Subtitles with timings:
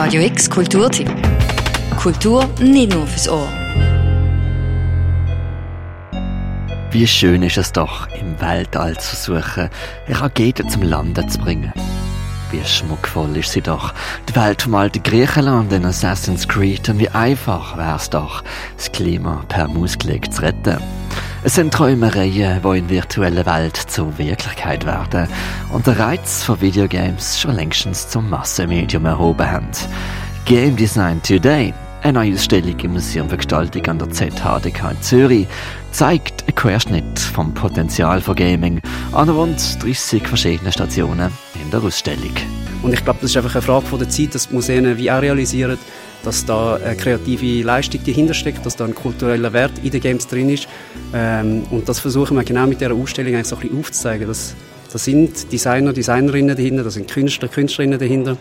[0.00, 1.10] Radio X Kulturtipp.
[1.96, 3.48] Kultur nicht nur fürs Ohr.
[6.92, 9.68] Wie schön ist es doch, im Weltall zu suchen,
[10.06, 11.72] eine Rakete zum Landen zu bringen.
[12.52, 13.92] Wie schmuckvoll ist sie doch,
[14.28, 18.44] die Welt vom alten Griechenland in Assassin's Creed und wie einfach wär's doch,
[18.76, 20.78] das Klima per Mausklick zu retten.
[21.48, 25.28] Es sind Träumereien, die in virtueller Welt zur Wirklichkeit werden
[25.72, 29.70] und der Reiz von Videogames schon längstens zum Massenmedium erhoben haben.
[30.44, 31.72] Game Design Today
[32.02, 35.48] eine neue Ausstellung im Museum für Gestaltung an der ZHDK in Zürich
[35.90, 41.32] zeigt einen Querschnitt vom Potenzial von Gaming an rund 30 verschiedenen Stationen
[41.64, 42.34] in der Ausstellung.
[42.82, 45.10] Und ich glaube, das ist einfach eine Frage von der Zeit, dass die Museen wie
[45.10, 45.78] auch realisieren,
[46.24, 50.26] dass da eine kreative Leistung dahinter steckt, dass da ein kultureller Wert in den Games
[50.26, 50.68] drin ist.
[51.14, 54.28] Ähm, und das versuchen wir genau mit dieser Ausstellung eigentlich so ein bisschen aufzuzeigen.
[54.28, 54.54] Dass,
[54.92, 58.36] da sind Designer, Designerinnen dahinter, da sind Künstler, Künstlerinnen dahinter.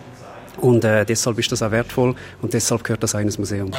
[0.59, 3.71] Und äh, deshalb ist das auch wertvoll und deshalb gehört das auch in ein Museum.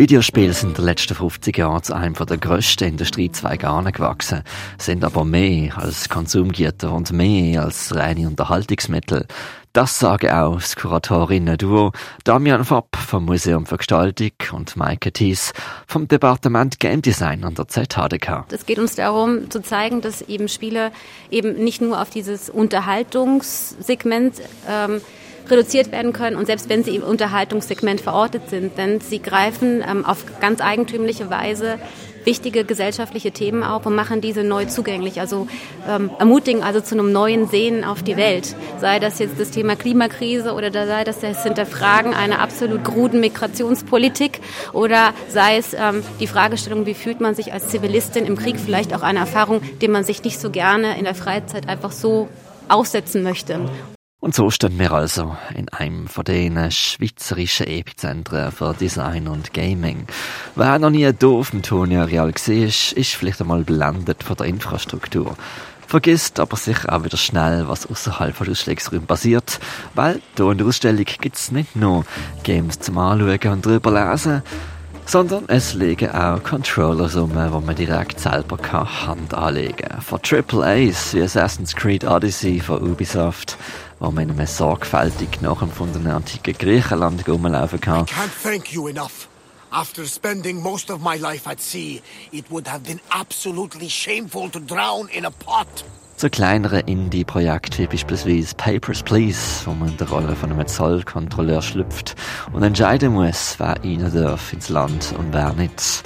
[0.00, 4.44] Videospiele sind in den letzten 50 Jahren zu einem der grössten Industriezweige gewachsen,
[4.78, 9.26] sind aber mehr als Konsumgüter und mehr als reine Unterhaltungsmittel.
[9.74, 11.92] Das sagen auch das Kuratorinnen-Duo
[12.24, 15.52] Damian Fopp vom Museum für Gestaltung und Maike Thies
[15.86, 18.46] vom Departement Game Design an der ZHDK.
[18.50, 20.92] Es geht uns darum zu zeigen, dass eben Spiele
[21.30, 25.02] eben nicht nur auf dieses Unterhaltungssegment ähm,
[25.50, 30.04] reduziert werden können und selbst wenn sie im Unterhaltungssegment verortet sind, denn sie greifen ähm,
[30.04, 31.78] auf ganz eigentümliche Weise
[32.24, 35.46] wichtige gesellschaftliche Themen auf und machen diese neu zugänglich, also
[35.88, 38.54] ähm, ermutigen also zu einem neuen Sehen auf die Welt.
[38.78, 44.40] Sei das jetzt das Thema Klimakrise oder sei das das Hinterfragen einer absolut kruden Migrationspolitik
[44.72, 48.94] oder sei es ähm, die Fragestellung, wie fühlt man sich als Zivilistin im Krieg, vielleicht
[48.94, 52.28] auch eine Erfahrung, die man sich nicht so gerne in der Freizeit einfach so
[52.68, 53.60] aussetzen möchte.
[54.20, 60.06] Und so stehen wir also in einem von den schweizerischen Epizentren für Design und Gaming.
[60.54, 65.36] Wer noch nie auf dem Tonia Real gesehen ist, vielleicht einmal blendet von der Infrastruktur.
[65.86, 69.58] Vergisst aber sicher auch wieder schnell, was außerhalb von Ausschlägsräumen passiert,
[69.94, 72.04] weil hier in der Ausstellung gibt's nicht nur
[72.42, 74.42] Games zum Anschauen und drüber lesen,
[75.06, 80.02] sondern es liegen auch Controllers um, wo man direkt selber kann Hand anlegen kann.
[80.02, 83.56] Von AAAs wie Assassin's Creed Odyssey von Ubisoft
[84.00, 88.06] wo man in einem sorgfältig nachempfundenen antiken Griechenland rumlaufen kann.
[88.06, 89.28] I can't thank you enough.
[89.70, 92.02] After spending most of my life at sea,
[92.32, 95.84] it would have been absolutely shameful to drown in a pot.
[96.16, 101.62] Zu kleineren Indie-Projekten wie beispielsweise Papers, Please, wo man in der Rolle von einem Zollkontrolleur
[101.62, 102.14] schlüpft
[102.52, 106.02] und entscheiden muss, wer rein darf ins Land und wer nicht.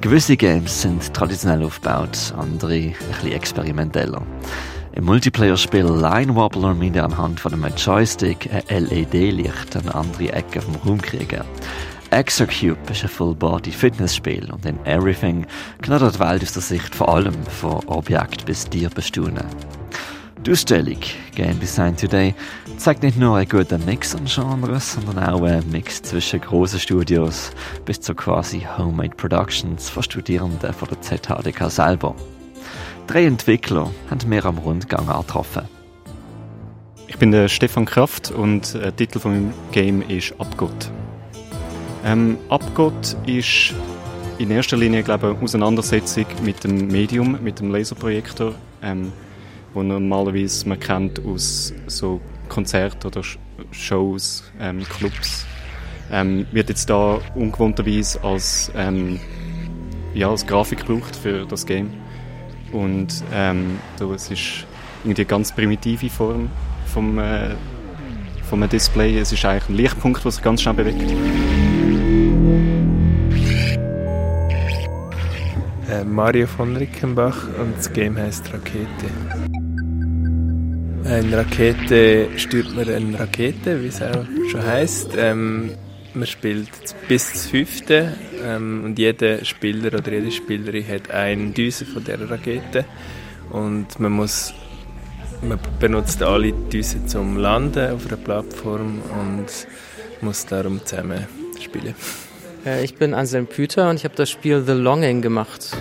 [0.00, 4.20] Gewisse Games sind traditionell aufgebaut, andere ein bisschen experimenteller.
[4.96, 10.62] Im Multiplayer-Spiel Line Wobbler müsst ihr anhand von einem Joystick ein LED-Licht an andere Ecken
[10.62, 11.42] vom Raum kriegen.
[12.10, 15.46] Exocube ist ein Full-Body-Fitnessspiel und in Everything
[15.82, 19.46] knattert die Welt aus der Sicht vor allem von Objekt bis Tier bestaunen.
[20.46, 21.00] Die Ausstellung
[21.34, 22.32] Game Design Today
[22.76, 27.50] zeigt nicht nur einen guten Mix an Genres, sondern auch einen Mix zwischen grossen Studios
[27.84, 32.14] bis zu quasi Homemade Productions von Studierenden von der ZHDK selber.
[33.06, 35.68] Drei Entwickler haben wir am Rundgang getroffen.
[37.06, 40.90] Ich bin der Stefan Kraft und der Titel von meinem Game ist Abgott.
[42.02, 43.74] Ähm, Abgott ist
[44.38, 49.12] in erster Linie glaube ich, eine Auseinandersetzung mit dem Medium, mit dem Laserprojektor, ähm,
[49.74, 53.22] wo normalerweise man kennt aus so Konzerten oder
[53.70, 55.46] Shows, ähm, Clubs.
[56.10, 59.20] Ähm, wird jetzt da ungewohnterweise als, ähm,
[60.14, 62.03] ja, als Grafik gebraucht für das Game.
[62.74, 63.78] Und ähm,
[64.14, 64.66] es ist
[65.04, 66.50] irgendwie eine ganz primitive Form
[66.92, 67.54] vom, äh,
[68.48, 69.16] vom Display.
[69.16, 71.00] Es ist eigentlich ein Lichtpunkt, der sich ganz schnell bewegt.
[75.88, 78.88] Äh, Mario von Rickenbach und das Game heißt Rakete.
[81.04, 85.10] Eine Rakete steuert man eine Rakete, wie es auch schon heißt.
[85.16, 85.70] Ähm,
[86.14, 86.68] man spielt
[87.08, 92.30] bis zum fünfte ähm, und jeder Spieler oder jede Spielerin hat eine Düse von der
[92.30, 92.84] Rakete
[93.50, 94.54] und man muss
[95.42, 99.46] man benutzt alle Düsen zum Landen auf einer Plattform und
[100.20, 101.26] muss darum zusammen
[101.60, 101.94] spielen.
[102.64, 105.76] Äh, ich bin Anselm Püter und ich habe das Spiel The Longing gemacht.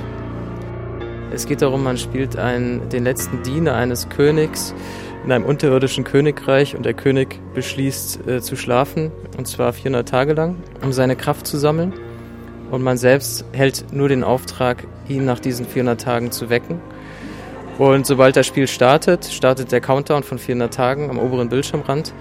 [1.32, 4.74] Es geht darum, man spielt einen, den letzten Diener eines Königs
[5.24, 10.34] in einem unterirdischen Königreich und der König beschließt äh, zu schlafen und zwar 400 Tage
[10.34, 11.94] lang, um seine Kraft zu sammeln.
[12.72, 16.82] Und man selbst hält nur den Auftrag, ihn nach diesen 400 Tagen zu wecken.
[17.78, 22.14] Und sobald das Spiel startet, startet der Countdown von 400 Tagen am oberen Bildschirmrand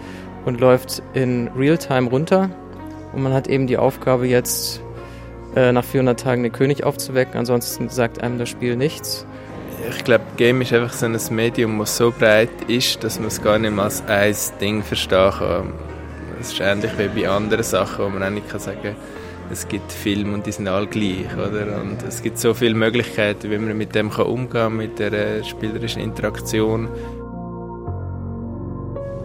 [0.44, 2.50] und läuft in Realtime runter.
[3.12, 4.82] Und man hat eben die Aufgabe jetzt
[5.54, 9.26] äh, nach 400 Tagen den König aufzuwecken, ansonsten sagt einem das Spiel nichts.
[9.91, 13.43] Ich glaube, Game ist einfach so ein Medium, das so breit ist, dass man es
[13.43, 15.73] gar nicht mehr als ein Ding verstehen kann.
[16.41, 18.97] Es ist ähnlich wie bei anderen Sachen, wo man auch nicht sagen kann,
[19.51, 21.81] es gibt Filme und die sind alle gleich, oder?
[21.81, 25.45] Und es gibt so viele Möglichkeiten, wie man mit dem kann umgehen kann, mit der
[25.45, 26.89] spielerischen Interaktion.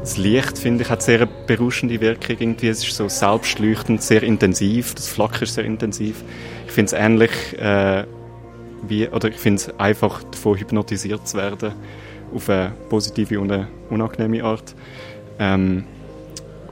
[0.01, 2.37] Das Licht, finde ich, hat sehr eine berauschende Wirkung.
[2.39, 2.67] Irgendwie.
[2.67, 4.95] Es ist so selbstleuchtend, sehr intensiv.
[4.95, 6.23] Das Flacker ist sehr intensiv.
[6.65, 8.03] Ich finde es ähnlich äh,
[8.87, 11.73] wie, oder ich finde es einfach davon hypnotisiert zu werden
[12.33, 14.75] auf eine positive und eine unangenehme Art.
[15.39, 15.85] Ähm,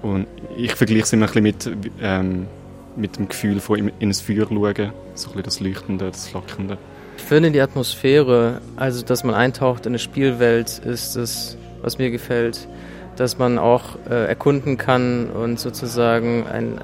[0.01, 2.47] und ich vergleiche es immer ein bisschen mit ähm,
[2.95, 6.77] mit dem Gefühl von in ein Feuer schauen, so ein bisschen das Leuchtende, das Flackernde.
[7.17, 12.11] Ich finde die Atmosphäre, also dass man eintaucht in eine Spielwelt, ist das, was mir
[12.11, 12.67] gefällt.
[13.15, 16.79] Dass man auch äh, erkunden kann und sozusagen ein,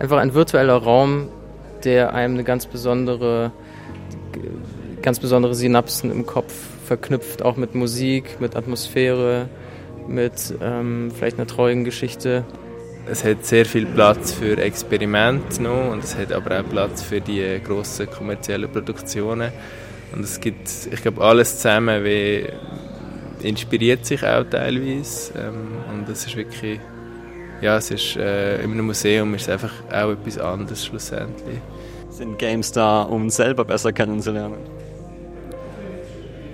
[0.00, 1.28] einfach ein virtueller Raum,
[1.84, 3.52] der einem eine ganz besondere,
[5.06, 6.52] ganz besondere Synapsen im Kopf
[6.84, 9.48] verknüpft, auch mit Musik, mit Atmosphäre,
[10.06, 12.44] mit ähm, vielleicht einer traurigen Geschichte
[13.08, 17.20] es hat sehr viel Platz für Experimente noch und es hat aber auch Platz für
[17.20, 19.52] die grossen kommerziellen Produktionen.
[20.12, 22.46] Und es gibt, ich glaube, alles zusammen wie
[23.42, 26.80] inspiriert sich auch teilweise ähm, und es ist wirklich,
[27.60, 31.58] ja, es ist äh, in einem Museum ist es einfach auch etwas anderes schlussendlich.
[32.10, 34.75] Sind Games da, um selber besser kennenzulernen?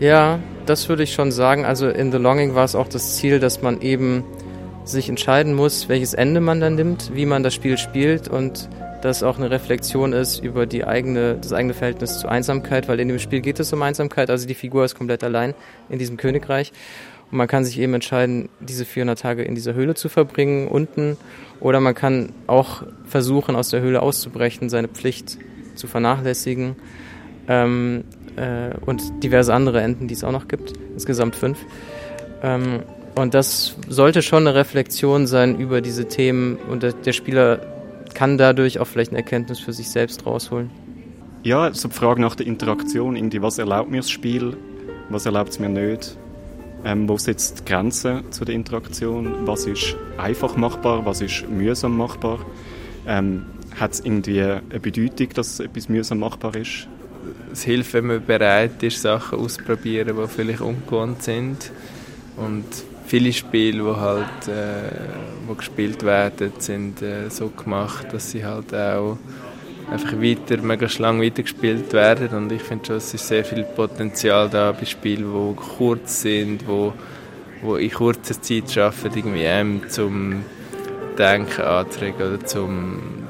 [0.03, 1.65] Ja, das würde ich schon sagen.
[1.65, 4.25] Also in The Longing war es auch das Ziel, dass man eben
[4.85, 8.69] sich entscheiden muss, welches Ende man dann nimmt, wie man das Spiel spielt und
[9.01, 13.07] dass auch eine Reflexion ist über die eigene, das eigene Verhältnis zur Einsamkeit, weil in
[13.07, 15.55] dem Spiel geht es um Einsamkeit, also die Figur ist komplett allein
[15.89, 16.73] in diesem Königreich.
[17.31, 21.17] Und man kann sich eben entscheiden, diese 400 Tage in dieser Höhle zu verbringen, unten,
[21.61, 25.39] oder man kann auch versuchen, aus der Höhle auszubrechen, seine Pflicht
[25.77, 26.75] zu vernachlässigen.
[27.47, 28.03] Ähm,
[28.37, 31.59] äh, und diverse andere Enden, die es auch noch gibt, insgesamt fünf.
[32.43, 32.81] Ähm,
[33.15, 37.61] und das sollte schon eine Reflexion sein über diese Themen und der, Spieler
[38.15, 40.71] kann dadurch auch vielleicht eine Erkenntnis für sich selbst rausholen.
[41.43, 44.57] Ja, so die Frage nach der Interaktion, irgendwie, was erlaubt mir das Spiel,
[45.11, 46.17] was erlaubt es mir nicht,
[46.85, 51.97] ähm, wo setzt die Grenze zu der Interaktion, was ist einfach machbar, was ist mühsam
[51.97, 52.39] machbar,
[53.07, 53.45] ähm,
[53.79, 56.89] hat es irgendwie eine Bedeutung, dass etwas mühsam machbar ist?
[57.53, 61.71] Es hilft, wenn man bereit ist, Sachen auszuprobieren, die vielleicht ungewohnt sind.
[62.37, 62.65] Und
[63.07, 64.91] viele Spiele, die halt äh,
[65.47, 69.19] wo gespielt werden, sind äh, so gemacht, dass sie halt auch
[69.91, 72.29] einfach weiter, möglichst lang weitergespielt werden.
[72.31, 76.67] Und ich finde schon, es ist sehr viel Potenzial da bei Spielen, die kurz sind,
[76.67, 76.93] wo,
[77.61, 80.45] wo in kurzer Zeit schaffen, irgendwie zum
[81.19, 83.22] Denken anzuregen oder zum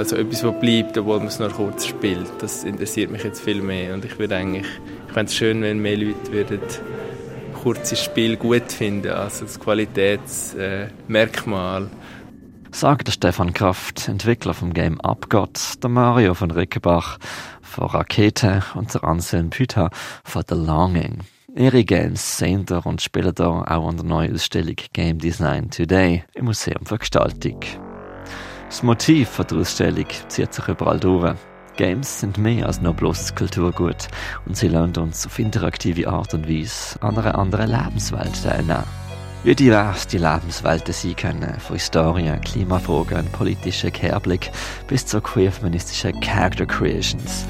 [0.00, 2.26] also etwas, was bleibt, obwohl man es nur kurz spielt.
[2.38, 4.64] Das interessiert mich jetzt viel mehr und ich würde eigentlich,
[5.06, 6.60] ich fände es schön, wenn mehr Leute würden
[7.62, 11.82] kurzes Spiel gut finden, also das Qualitätsmerkmal.
[11.82, 11.88] Äh,
[12.72, 17.18] Sagt Stefan Kraft, Entwickler vom Game Abgott, der Mario von Rickenbach
[17.60, 19.90] von Rakete und der Anselm Püter
[20.24, 21.18] von The Longing.
[21.54, 26.46] Ihre Games sehen und spielen ihr auch an der neuen Ausstellung Game Design Today im
[26.46, 27.60] Museum für Gestaltung.
[28.70, 31.34] Das Motiv der Ausstellung zieht sich überall durch.
[31.76, 34.06] Games sind mehr als nur bloßes Kulturgut
[34.46, 38.84] und sie lernen uns auf interaktive Art und Weise an einer anderen Lebenswelt teilnehmen.
[39.42, 44.52] Wie divers die Lebenswelten sein können, von Historien, Klimafragen, politischen Kehrblick
[44.86, 47.46] bis zu queer-feministischen Character Creations.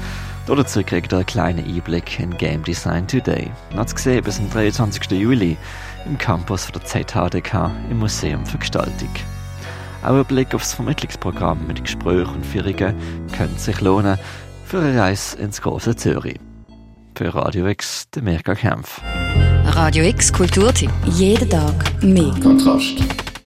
[0.47, 3.51] Dazu kriegt ihr einen kleinen Einblick in Game Design Today.
[3.75, 5.11] Noch zu sehen bis zum 23.
[5.11, 5.55] Juli
[6.07, 9.13] im Campus der ZHDK im Museum für Gestaltung.
[10.03, 12.95] Auch ein Blick aufs Vermittlungsprogramm mit Gesprächen und Führungen
[13.35, 14.17] könnte sich lohnen
[14.65, 16.39] für eine Reise ins große Zürich.
[17.15, 19.01] Für Radio X, der Mirka Kempf.
[19.65, 20.91] Radio X Kulturtipp.
[21.05, 22.33] Jeden Tag mehr.
[22.41, 23.20] Kontrast.